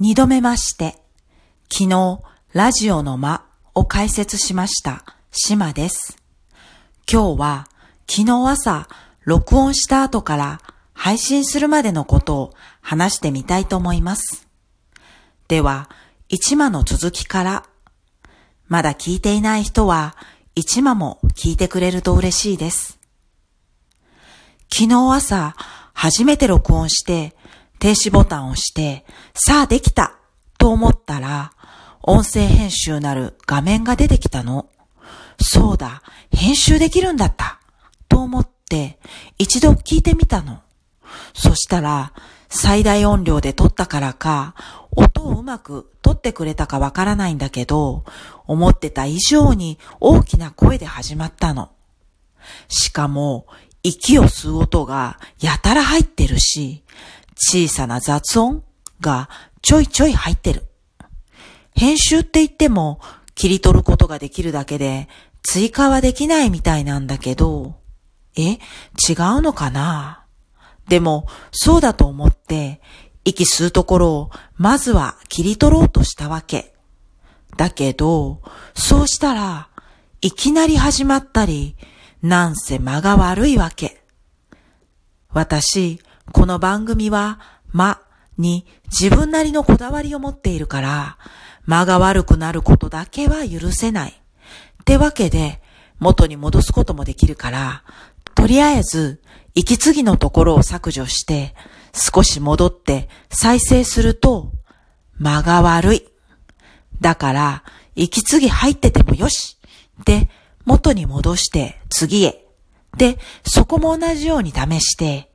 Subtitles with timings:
[0.00, 0.96] 二度目まして、
[1.72, 2.20] 昨日、
[2.52, 6.22] ラジオの間を解説しました、島です。
[7.12, 7.68] 今日は、
[8.08, 8.86] 昨日朝、
[9.24, 10.60] 録音した後から
[10.92, 14.46] 配信するまでのことを話してみたいと思います。
[15.48, 15.90] では、
[16.28, 17.64] 一話の続きから、
[18.68, 20.16] まだ聞いていない人は、
[20.54, 23.00] 一話も聞いてくれると嬉しいです。
[24.72, 25.56] 昨日朝、
[25.92, 27.34] 初めて録音して、
[27.78, 29.04] 停止ボタンを押して、
[29.34, 30.16] さあできた
[30.58, 31.52] と思ったら、
[32.02, 34.68] 音声編集なる画面が出てきたの。
[35.40, 37.60] そうだ、編集できるんだった。
[38.08, 38.98] と思って、
[39.38, 40.60] 一度聞いてみたの。
[41.34, 42.12] そしたら、
[42.48, 44.54] 最大音量で撮ったからか、
[44.90, 48.04] 音をうまく撮ってくれたかわからないんだけど、
[48.46, 51.70] 思ってた以上に大きな声で始まったの。
[52.68, 53.46] しかも、
[53.82, 56.82] 息を吸う音がやたら入ってるし、
[57.38, 58.64] 小さな雑音
[59.00, 59.30] が
[59.62, 60.66] ちょいちょい入ってる。
[61.74, 63.00] 編集って言っても
[63.34, 65.08] 切り取ることができるだけで
[65.42, 67.76] 追加はできないみたいなんだけど、
[68.36, 68.58] え、違う
[69.40, 70.24] のかな？
[70.88, 72.80] でも、そうだと思って、
[73.24, 76.74] 息吸うところをまずは切り取ろうとしたわけ。
[77.56, 78.42] だけど、
[78.74, 79.68] そうしたら、
[80.20, 81.76] いきなり始まったり、
[82.22, 84.02] なんせ間が悪いわけ。
[85.30, 86.00] 私、
[86.32, 87.40] この番組は、
[87.72, 88.00] 間
[88.36, 91.18] に自分なりのこだわりを持っているから、
[91.66, 94.10] 間が悪くなることだけは許せない。
[94.10, 95.62] ってわけで、
[95.98, 97.82] 元に戻すこともできるから、
[98.34, 99.20] とりあえず、
[99.54, 101.54] 息継ぎのところを削除して、
[101.92, 104.52] 少し戻って再生すると、
[105.18, 106.08] 間が悪い。
[107.00, 107.64] だから、
[107.96, 109.58] 息継ぎ入っててもよし。
[110.04, 110.28] で、
[110.64, 112.46] 元に戻して次へ。
[112.96, 115.30] で、そこも同じように試して、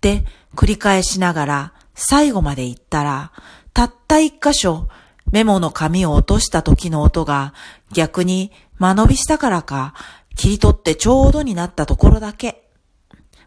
[0.00, 3.32] で、繰り返しながら最後まで行ったら、
[3.72, 4.88] たった一箇所
[5.30, 7.54] メモの紙を落とした時の音が
[7.92, 9.94] 逆に間延びしたからか
[10.34, 12.68] 切り取ってちょうどになったところだけ。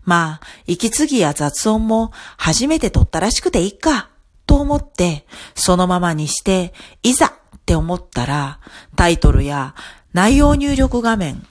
[0.04, 4.10] まあ、息継ぎや雑音も初めて撮ったらしくていいか、
[4.46, 5.26] と思って、
[5.56, 7.32] そのままにして、いざっ
[7.66, 8.60] て思ったら、
[8.96, 9.76] タイトルや
[10.12, 11.46] 内容入力画面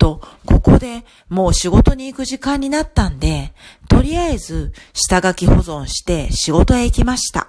[0.00, 3.52] と、ここでもう仕事に行く時間になったんで、
[3.88, 7.48] とりあえず下書き保存して仕事へ行きました。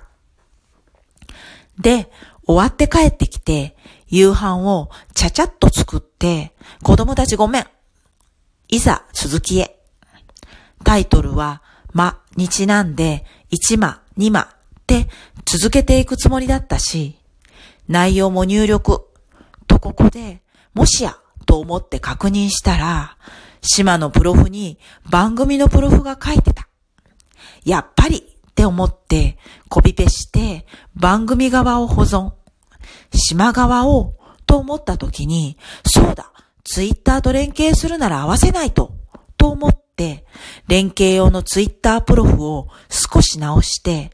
[1.80, 2.12] で、
[2.46, 6.54] 終わって帰ってきて、夕飯をちゃちゃっと作って、
[6.84, 7.66] 子供たちごめん。
[8.68, 9.80] いざ続きへ。
[10.84, 11.64] タイトルは、
[11.94, 14.48] ま、にちなんで、1ま、2まっ
[14.86, 15.08] て
[15.46, 17.18] 続けていくつもりだったし、
[17.88, 19.08] 内容も入力。
[19.68, 20.42] とここで、
[20.74, 21.21] もしや、
[21.52, 23.18] と思って確認したら、
[23.62, 24.80] 島のプロフに
[25.10, 26.70] 番組のプロフが書いてた。
[27.66, 32.32] やっぱりって思ってコピペして番組側を保存。
[33.14, 34.14] 島側を
[34.46, 36.32] と思った時に、そうだ、
[36.64, 38.96] ツイッターと連携するなら合わせないと、
[39.38, 40.26] と思って、
[40.70, 44.12] 連携用のツイッタープロフを少し直して、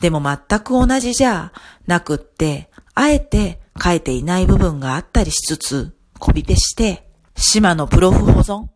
[0.00, 1.52] でも全く同じじゃ
[1.88, 8.68] なくって、あえて書いていない部分があったりしつつ、コピペして、島のプロフ保存。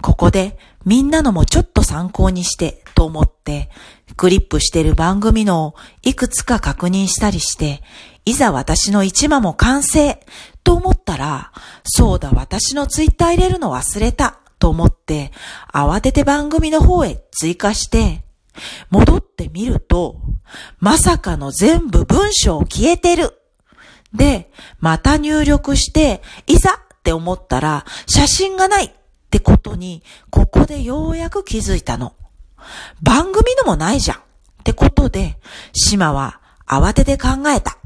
[0.00, 3.68] ここでみんなのもちょっと参考にしてと思って、
[4.16, 7.82] クリップしてる番組のをいくつか確認したりして、
[8.24, 10.24] いざ私の一話も完成
[10.62, 11.50] と思ったら、
[11.82, 15.32] そうだ私のツイッター入れるの忘れたと思って、
[15.72, 18.22] 慌てて番組の方へ追加して、
[18.90, 20.20] 戻ってみると、
[20.78, 23.36] まさかの全部文章消えてる。
[24.16, 24.50] で、
[24.80, 28.90] また入力して、いざって思ったら、写真がないっ
[29.30, 32.14] てことに、ここでようやく気づいたの。
[33.02, 34.20] 番組のもないじゃんっ
[34.64, 35.38] てことで、
[35.72, 37.78] 島は慌てて考えた。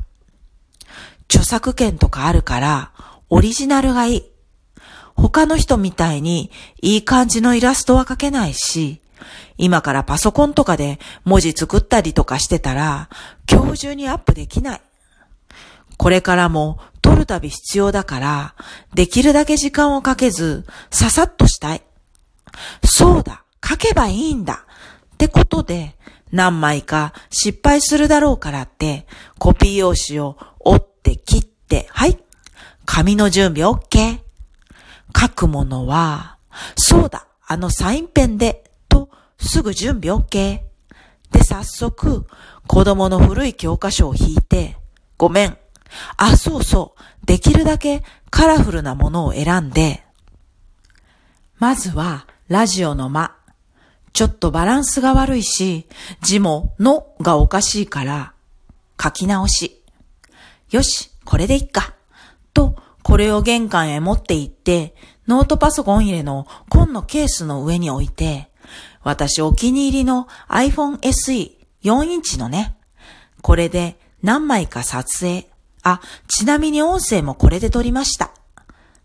[1.29, 2.93] 著作権とかあるから、
[3.29, 4.25] オリジナルがいい。
[5.15, 9.01] 他の人みたいにいい感じのイラストは描けないし、
[9.59, 13.11] 今からパソコンとかで文字作ったりとかしてたら、
[13.51, 14.81] 今日中にアップできない。
[16.01, 18.55] これからも撮るたび必要だから、
[18.95, 21.83] できるだけ時間をかけず、ささっとしたい。
[22.83, 24.65] そうだ、書けばいいんだ。
[25.13, 25.99] ってことで、
[26.33, 29.07] 何枚か失敗するだろうからって、
[29.39, 32.19] コピー用紙を折って切って、はい。
[32.87, 34.21] 紙の準備 OK。
[35.15, 36.39] 書くものは、
[36.77, 40.61] そうだ、あのサインペンで、と、すぐ準備 OK。
[41.31, 42.27] で、早速、
[42.67, 44.79] 子供の古い教科書を引いて、
[45.19, 45.59] ごめん。
[46.17, 47.27] あ、そうそう。
[47.27, 50.05] できるだけカラフルなものを選んで、
[51.59, 53.37] まずは、ラジオの間。
[54.13, 55.87] ちょっとバランスが悪いし、
[56.21, 58.33] 字ものがおかしいから、
[59.01, 59.83] 書き直し。
[60.71, 61.95] よし、これでいっか。
[62.55, 64.95] と、これを玄関へ持って行って、
[65.29, 68.51] ノートパソコン入れの紺のケースの上に置いて、
[69.03, 71.53] 私お気に入りの iPhone SE
[71.83, 72.77] 4インチのね、
[73.43, 75.50] これで何枚か撮影。
[75.83, 78.31] あ、ちなみに音声もこれで撮りました。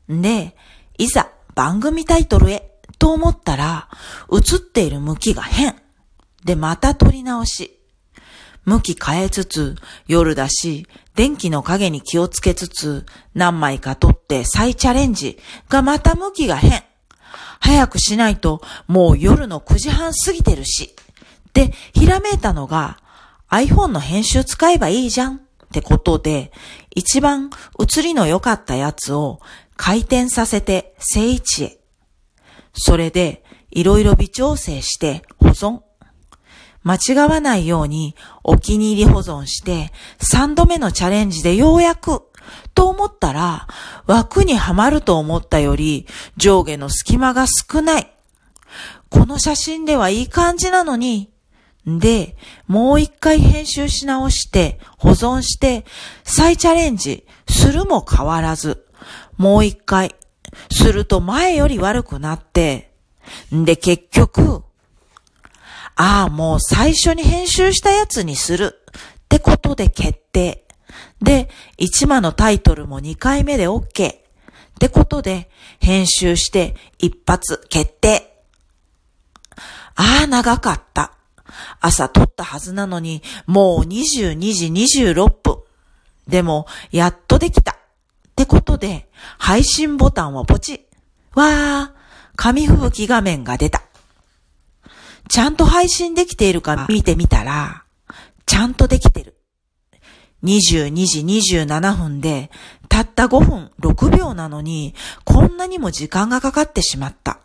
[0.10, 0.56] で、
[0.98, 3.90] いざ番組タイトルへと思ったら、
[4.32, 5.76] 映っている向きが変。
[6.44, 7.80] で、また撮り直し。
[8.66, 9.76] 向き変えつつ、
[10.08, 15.40] 夜だし、電気の影に気をつけつつ、何枚か撮って再チャレンジ
[15.70, 16.84] がまた向きが変。
[17.60, 20.96] 早くしないともう夜の9時半過ぎてるし。
[21.54, 23.00] で、ひらめいたのが
[23.50, 25.45] iPhone の編集使えばいいじゃん
[25.76, 26.54] ってことで、
[26.92, 27.50] 一番
[27.82, 29.42] 映りの良かったやつを
[29.76, 31.80] 回転させて正位置へ。
[32.72, 35.82] それで、いろいろ微調整して保存。
[36.84, 42.22] 間違わないようにお気に入り保存して3度目のチャレンジでようやく
[42.76, 43.68] と思ったら
[44.06, 46.06] 枠にはまると思ったより
[46.38, 48.16] 上下の隙間が少ない。
[49.10, 51.35] この写真ではいい感じなのに。
[51.86, 52.36] で、
[52.68, 55.86] もう一回編集し直して保存して
[56.24, 58.86] 再チャレンジするも変わらず。
[59.38, 60.16] もう一回
[60.72, 62.92] すると前より悪くなって、
[63.54, 64.64] んで結局、
[65.96, 68.76] ああ、もう最初に編集したやつにする
[69.24, 70.66] ってことで決定。
[71.22, 74.14] で、一話のタイトルも2回目で OK。
[74.14, 74.22] っ
[74.78, 75.50] てことで、
[75.80, 78.44] 編集して一発決定。
[79.96, 81.15] ああ、長かった。
[81.80, 85.58] 朝撮ったはずなのに、もう22時26分。
[86.28, 87.74] でも、やっとできた。
[87.74, 87.76] っ
[88.36, 90.86] てことで、配信ボタンをポチ。
[91.34, 92.00] わー、
[92.36, 93.84] 紙吹雪画面が出た。
[95.28, 97.84] ちゃんと配信できているか見てみたら、
[98.46, 99.36] ちゃんとできてる。
[100.44, 101.20] 22時
[101.66, 102.52] 27分で、
[102.90, 104.94] たった5分6秒なのに、
[105.24, 107.40] こんなにも時間がかかってしまった。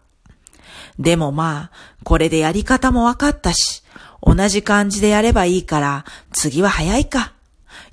[1.00, 3.82] でもまあ、これでやり方もわかったし、
[4.23, 7.32] 同じ感じでやればいいから、次は早いか。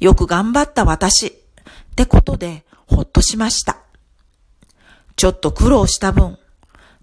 [0.01, 1.27] よく頑張った私。
[1.27, 1.31] っ
[1.95, 3.77] てことで、ほっとしました。
[5.15, 6.37] ちょっと苦労した分、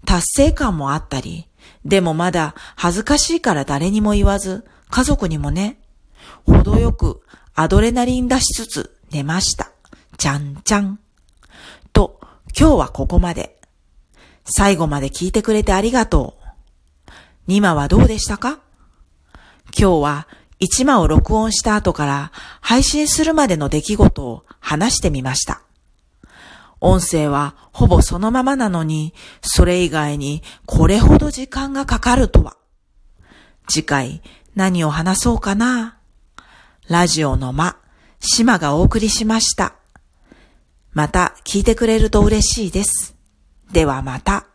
[0.05, 1.47] 達成感もあったり、
[1.83, 5.79] でもまだ恥ずかしいから誰にも言わず、家族にもね、
[6.45, 7.23] 程よく
[7.55, 9.71] アドレナリン出しつつ寝ました。
[10.17, 10.99] ちゃんちゃん。
[11.93, 12.19] と、
[12.57, 13.55] 今日はここまで。
[14.45, 16.37] 最後まで聞いてくれてありがと
[17.47, 17.51] う。
[17.51, 18.59] 2話はどうでしたか？
[19.77, 20.27] 今日は
[20.59, 22.31] 1話を録音した後から
[22.61, 25.61] 配信するまでの出来事を話してみました。
[26.79, 32.55] 音声はほぼそのままなのに、それ以外にこれほど時間がかかるとは。
[33.67, 34.21] 次回
[34.53, 35.97] 何を話そうかな？
[36.87, 37.77] ラジオの間、
[38.19, 39.75] 島がお送りしました。
[40.93, 43.14] また聞いてくれると嬉しいです。
[43.71, 44.54] ではまた。